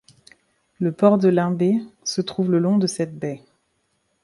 [0.79, 3.43] Le port de Limbé se trouve le long de cette baie.